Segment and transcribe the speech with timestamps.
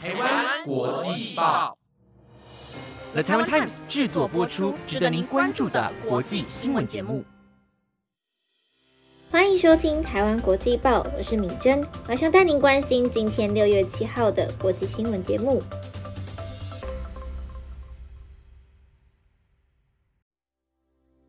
[0.00, 1.76] 台湾国际报
[3.14, 7.24] ，The Taiwan Times 制作播出，值得您关注的国际新闻节目。
[9.28, 15.60] 欢迎收听台湾国际报，我是敏珍，马上带您关心今天六月七号的国际新闻节目。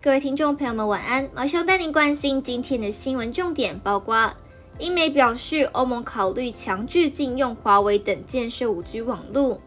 [0.00, 1.28] 各位听众朋友们，晚安！
[1.34, 4.32] 马上带您关心今天的新闻重点，包括。
[4.82, 9.60] 英美表示，欧盟考虑强制禁用华为等建设五 G 网络。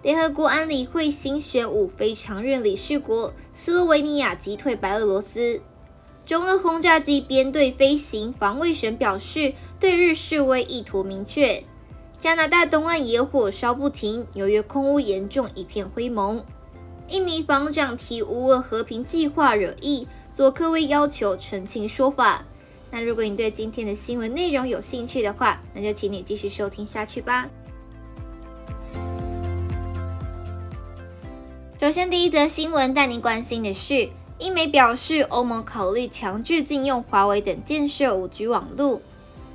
[0.00, 5.60] 联合国安理会新选五非常任理事国，斯洛维尼亚击退白俄罗斯。
[6.24, 11.64] 中俄轰炸机编队飞行，防卫省表示对日示威意图明确。
[12.20, 16.44] 加拿大东岸野火烧不停，纽约空污严重，一片灰蒙。
[17.08, 22.46] 印尼防长提乌俄和平计划惹议，佐科威要求澄清说法。
[22.90, 27.48] 那如果你对今天的新闻内容有兴趣的话，那就请你继续收听下去吧。
[31.80, 39.00] 首先，第一则新闻带您关心的是，英媒表示欧盟考虑强制禁用华为等建设五 G 网络。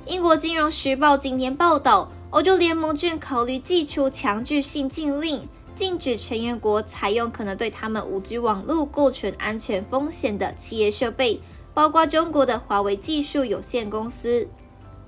[0.06, 11.40] 英国金融时报今天报道，欧洲联盟正考虑寄出强制性禁令，禁止成员国采用可能对他们五 G 网络构成安全风险的企业设备。
[11.76, 14.48] 包括中国的华为技术有限公司，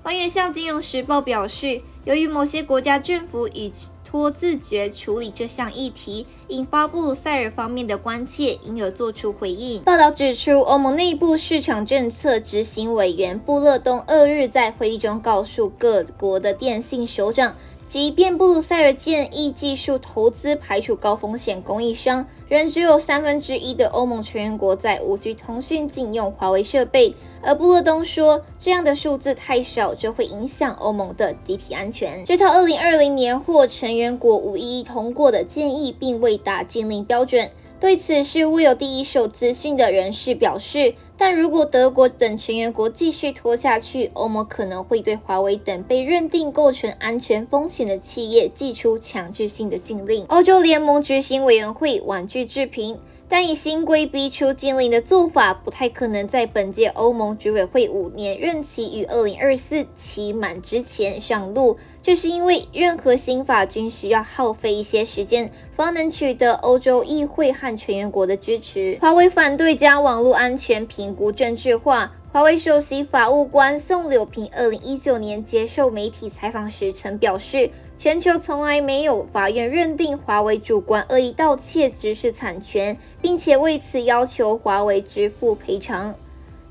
[0.03, 3.73] 官员向《金融时报》表示，由于某些国家政府已
[4.05, 9.81] 拖自觉处理这项议题，引发布鲁塞尔方面的关切，因而作出回应。
[9.81, 17.55] 报道指出，欧盟内部市场政策执行委员布勒东二日在会议中告诉各国的电信首长。
[17.89, 27.15] 即便布鲁塞尔建议技术投资排除高风险供应商，仍只有三分之一的欧盟成员国在 5G 通讯禁用华为设备。
[27.41, 32.23] 而布勒东说，这样的数字太少，就会影响欧盟的集体安全。
[32.25, 37.49] 这套2020年获成员国无异议通过的建议，并未达禁令标准。
[37.79, 40.95] 对此事未有第一手资讯的人士表示。
[41.21, 50.23] 但如果德国等成员国继续拖下去，欧盟可能会对华为等被认定构成安全风险的企业寄出强制性的禁令。
[50.29, 52.97] 欧洲联盟执行委员会婉拒置评。
[53.29, 61.77] 但以新规逼出禁令的做法，不太可能在本届欧盟执委会五年任期于二零二四期满之前上路。
[62.01, 68.97] 这是因为任何新法均需要耗费一些时间，方能取得欧洲议会和成员国的支持。
[68.99, 72.11] 华为反对将网络安全评估政治化。
[72.31, 86.13] 华为首席法务官宋柳平二零一九年接受媒体采访时曾表示，全球从来没有法院认定华为主观恶意盗窃知识产权，并且为此要求华为支付赔偿。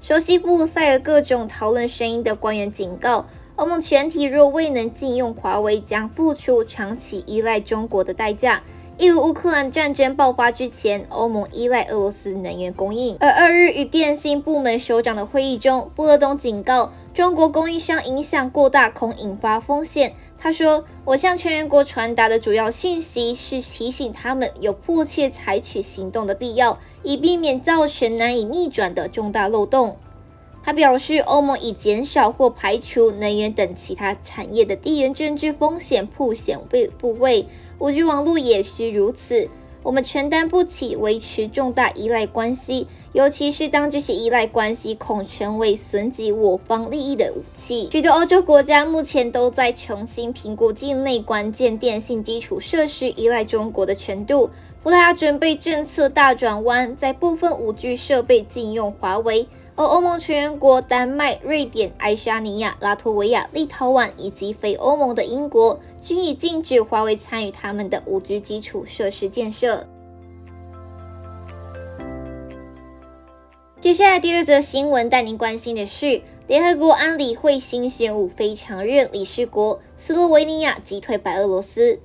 [0.01, 3.27] 熟悉布鲁塞尔各种讨论声音的官员警告，
[3.57, 8.63] 欧盟全体若未能禁用华为，将付出长期依赖中国的代价。
[8.99, 13.17] 例如，乌克兰战争爆发之前，欧盟依赖俄罗斯能源供应。
[13.21, 20.17] 而二日与电信部门首长的会议中，布勒东警告中国供应商影响过大，恐引发风险。
[20.37, 29.97] 他说：“我向成员国传达的主要信息是提醒他们有迫切采取行动的必要，以避免造成难以逆转的重大漏洞。”
[30.61, 37.47] 他表示，欧盟已减少或排除能源等其他产业的地缘政治风险铺险位部位。
[37.81, 39.49] 五 G 网络也是如此，
[39.85, 47.89] 我们承担不起维持重大依赖关系，尤其是当这些依赖关系恐成为损及我方利益的武器。
[47.93, 54.51] 许多欧洲国家目前都在重新评估境内关键电信基础设施依赖中国的程度。
[54.83, 59.47] 葡萄牙准备政策大转弯，在部分五 G 设备禁用华为。
[59.79, 69.87] 而欧盟成员国丹麦、瑞典、爱沙尼亚、拉脱维亚、立陶宛以及非欧盟的英国均已禁止华为参与他们的五 G 基础设施建设。
[73.81, 82.01] 接下来第二则新闻带您关心的是，联合国安理会新选五非常任理事国斯洛维尼亚击退白俄罗斯。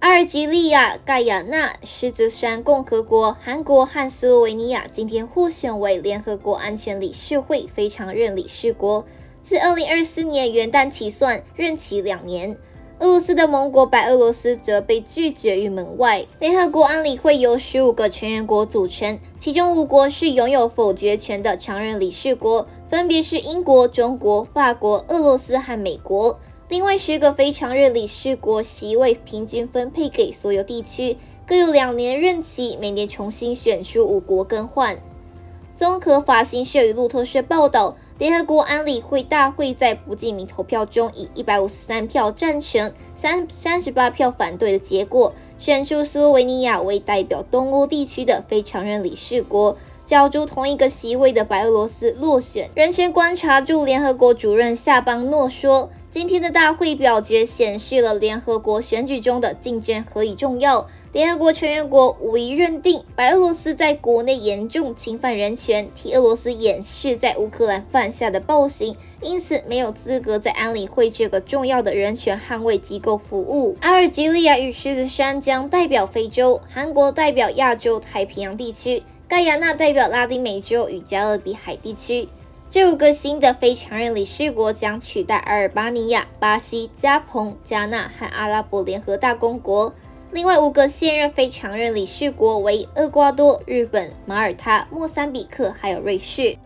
[0.00, 9.04] 阿尔及利亚、盖亚纳、狮子山共和国、韩国和斯洛维尼亚今天获选为联合国安全理事会非常任理事国，
[9.42, 12.56] 自2024年元旦起算，任期两年。
[13.00, 16.24] 俄罗斯的盟国白俄罗斯则被拒绝于门外。
[16.38, 26.40] 联合国安理会由十五个成员国组成，其中五国是拥有否决权的常任理事国，分别是英国、中国、法国、俄罗斯和美国。
[26.70, 34.96] 另外十个非常任理事国席位平均分配给所有地区，各有两年任期，每年重新选出五国更换。
[35.74, 49.76] 综合法新社与路透社报道，联合国安理会大会在不记名投票中以一百五十三票赞成、三三十八票反对的结果，选出斯洛维尼亚为代表东欧地区的非常任理事国。
[50.06, 52.70] 角逐同一个席位的白俄罗斯落选。
[52.74, 60.88] 人权观察驻联合国主任夏邦诺说：“今天的大会表决显示了联合国选举中的竞争何以重要。
[61.12, 73.76] 联合国成员国无疑认定白俄罗斯在国内严重侵犯人权，替俄罗斯掩饰在乌克兰犯下的暴行，因此没有资格在安理会这个重要的人权捍卫机构服务。
[73.80, 82.28] 阿尔及利亚与狮子山将代表非洲，韩国代表亚洲太平洋地区。”盖亚纳代表拉丁美洲与加勒比海地区，
[82.70, 89.92] 这五个新的非常任理事国将取代阿尔巴尼亚、巴西、加蓬、加纳和阿拉伯联合大公国。
[90.30, 96.56] 另外五个现任非常任理事国为厄瓜多、日本、马耳他、莫桑比克还有瑞士。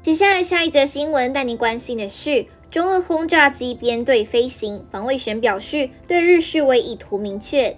[0.00, 2.46] 接下来下一则新闻带您关心的是。
[2.74, 7.76] 中俄轰炸机编队飞行，防卫省表示对日示威意图明确。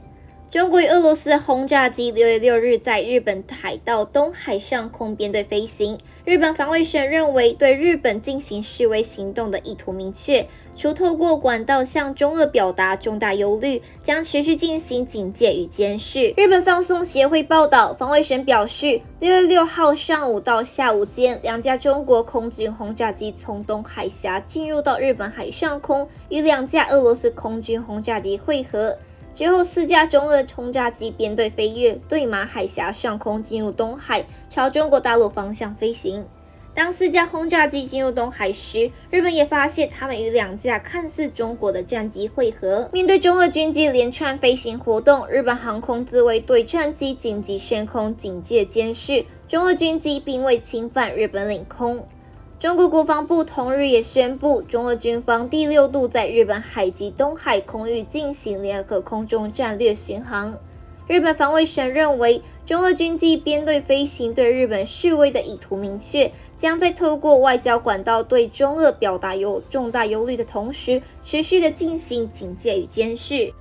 [0.49, 5.99] 中国与俄罗斯轰炸机六月六日在日本海盗东海上空编队飞行。
[6.25, 10.47] 日本防卫省认为对日本进行示威行动的意图明确，
[10.77, 16.33] 除透过管道向中俄表达重大忧虑，将持续进行警戒与监视。
[16.37, 28.97] 日本放送协会报道，防卫省表示，六月六号上午到下午间，两架中国空军轰炸机从东海峡进入到日本海上空，与两架俄罗斯空军轰炸机会合。
[29.37, 36.25] 随后，四架中俄轰炸机编队飞越对马海峡上空，进入东海，朝中国大陆方向飞行。
[36.73, 42.89] 当四架轰炸机进入东海时，日本也发现他们与两架看似中国的战机汇合。
[42.95, 52.09] 面对中俄军机连串飞行活动，日本航空自卫队战机紧急升空警戒监视中俄军机，并未侵犯日本领空。
[52.59, 60.59] 中国国防部同日也宣布，中俄军方第六度在日本海及东海空域进行联合空中战略巡航。
[61.07, 73.53] 日本防卫省认为，中俄军机编队飞行对日本示威的意图明确，将在透过外交管道对中俄表达有重大忧虑的同时，持续的进行警戒与监视。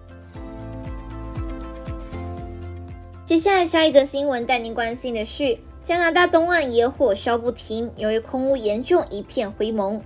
[3.25, 5.57] 接下来，下一则新闻带您关心的是。
[5.87, 10.01] 加拿大东岸野火烧不停，由于空污严重，一片灰蒙。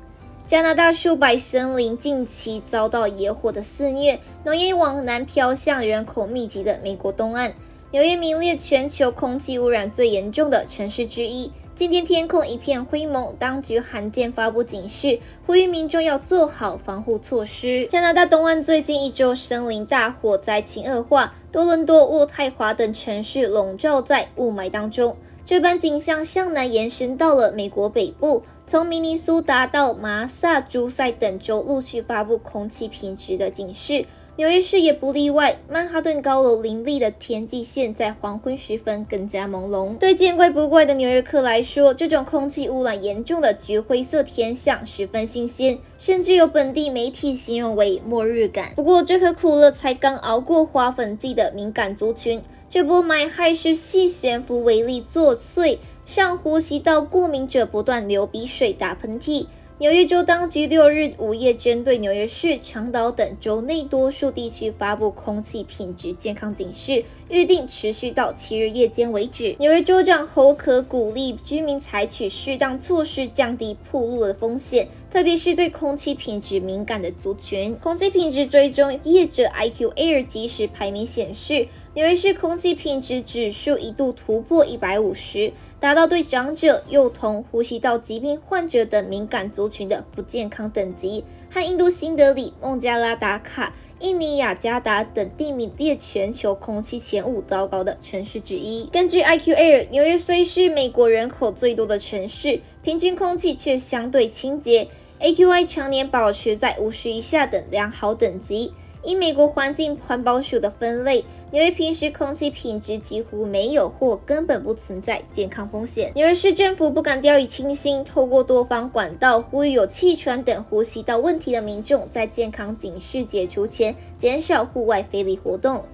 [0.45, 7.53] 加拿大数百森林近期遭到野火的肆虐，浓烟往南飘向人口密集的美国东岸。
[7.91, 11.49] 纽约名列全球空气污染最严重的城市之一。
[11.75, 15.17] 今天天空一片灰蒙，当局罕见发布警示，
[15.47, 17.85] 呼吁民众要做好防护措施。
[17.85, 25.15] 加拿大东岸最近一周森林大火灾情恶化，多伦多、渥太华等城市笼罩在雾霾当中。
[25.49, 34.05] 这般景象向南延伸到了美国北部，从明尼苏达到马萨诸塞等州陆续发布空气品质的警示，
[34.35, 35.57] 纽约市也不例外。
[35.67, 39.97] 曼哈顿高楼林立的天际线在黄昏时分更加朦胧。
[39.97, 48.73] 对见怪不怪的纽约客来说，这种空气污染严重的橘灰色天象十分新鲜，甚至有本地媒体形容为末日感。
[48.75, 52.39] 不过，这颗苦乐才刚熬过花粉季的敏感族群。
[52.71, 59.47] 这波霾害是细悬浮微粒作祟，上呼吸道过敏者不断流鼻水、打喷嚏。
[59.79, 69.55] 纽约州当局六日午夜针对纽约市、长岛等州内多数地区发布空气品质健康警示，预定持续到七日夜间为止。
[69.57, 77.73] 纽约州长侯可鼓励居民采取适当措施，降低暴露的风险，特别是对空气品质敏感的族群。
[77.77, 81.67] 空气品质追踪业者 IQ Air 即时排名显示。
[81.95, 98.85] 纽约市空气品质指数一度突破一百五十，达到对长者、幼童、呼吸道疾病患者等敏感族群的不健康等级，和印度新德里、孟加拉达卡、印尼雅加达等地名列全球空气前五糟糕的城市之一。
[98.93, 108.73] 根据 IQ Air，纽约虽是美国人口最多的城市，平均空气却相对清洁，AQI 常年保持在五十以下等良好等级。
[109.03, 116.11] 以美国环境环保署的分类，纽约平时空气品质几乎没有或根本不存在健康风险。
[116.15, 125.85] 纽约市政府不敢掉以轻心，透过多方管道呼吁有气喘等呼吸道问题的民众在健康警示解除前减少户外非礼活动。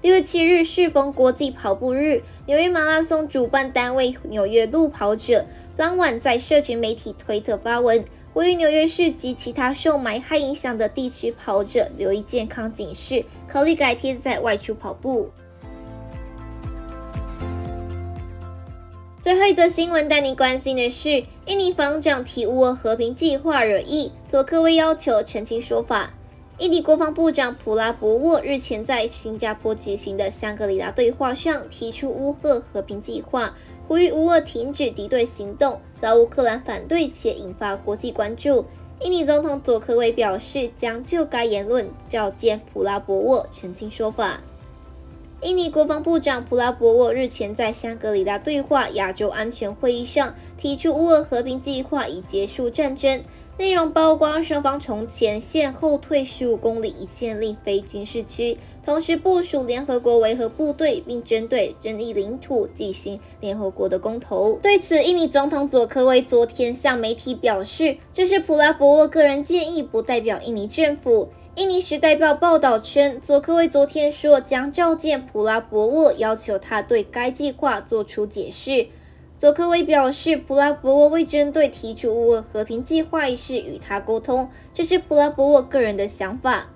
[0.00, 8.04] 六月七日适逢国际跑步日，纽约马拉松主办单位纽约路跑者当晚在社群媒体推特发文。
[8.34, 15.30] 位于纽约市及其他受霾害影响的地区跑者留意健康警示，考虑改天再外出跑步。
[19.20, 26.12] 最后一则新闻带您关心的是，印尼防长提乌俄和平计划惹议，佐科威要求澄清说法。
[26.58, 33.56] 印尼国防部长普拉博沃日前在新加坡举行的香格里拉对话上提出乌俄和平计划，
[33.88, 38.66] 呼吁乌俄停止敌对行动，遭乌克兰反对且引发国际关注。
[39.00, 44.40] 印尼总统佐科威表示，将就该言论召见普拉博沃澄清说法。
[45.40, 53.24] 印尼国防部长普拉博沃日前在香格里拉对话亚洲安全会议上提出，乌俄和平计划以结束战争，
[53.62, 64.58] 内容包括双方从前线后退十五公里，以建立非军事区，同时部署联合国维和部队，并针对争议领土进行联合国的公投。
[64.60, 71.28] 对此，印尼总统佐科威昨天向媒体表示，这是普拉博沃个人建议，不代表印尼政府。
[71.54, 78.88] 印尼时代报报道称，佐科威昨天说将召见普拉博沃，要求他对该计划做出解释。
[79.42, 86.68] 佐科维表示，普拉博沃未针对提出乌俄和平计划一事与他沟通，这是普拉博沃个人的想法。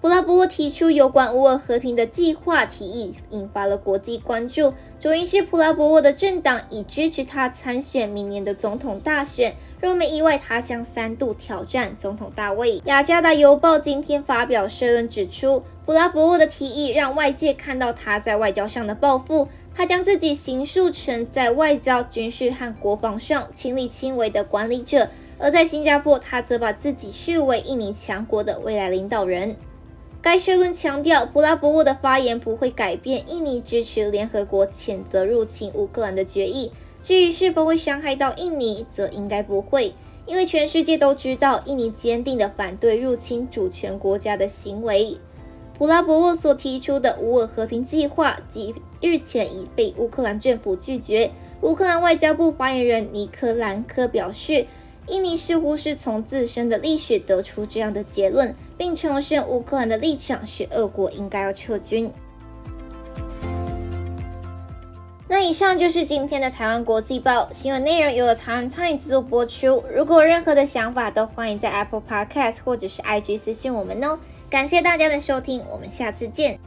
[0.00, 4.72] 普拉博沃提出有关乌俄和平的计划提议，引发了国际关注。
[5.00, 9.56] 主因是普拉博沃的政党已支持他参选明年的总统大选。
[9.80, 12.80] 若没意外，他将三度挑战总统大位。
[12.84, 19.48] 雅加达邮报今天发表社论指出，普拉博沃的提议让外界看到他在外交上的抱负。
[19.74, 29.56] 他将自己形塑成在外交、军事和国防上亲力亲为的管理者，而在新加坡，他则把自己视为印尼强国的未来领导人。
[30.30, 36.70] 该社论强调，普拉博沃的发言不会改变印尼支持联合国谴责入侵乌克兰的决议。
[37.02, 39.94] 至于是否会伤害到印尼，则应该不会，
[40.26, 45.16] 因为全世界都知道印尼坚定的反对入侵主权国家的行为。
[45.78, 51.30] 普拉博沃所提出的无俄和平计划，即日前已被乌克兰政府拒绝。
[51.62, 54.66] 乌克兰外交部发言人尼克兰科表示。
[55.10, 62.10] 印尼似乎是从自身的历史得出这样的结论，并重申乌克兰的立场是俄国应该要撤军。
[65.30, 69.84] 那以上就是今天的台湾国际报新闻内容，由台湾参与制作播出。
[69.94, 74.18] 如果有任何的想法，都欢迎在 Apple Podcast 或者是 IG 私信我们哦。
[74.48, 76.57] 感谢大家的收听，我们下次见。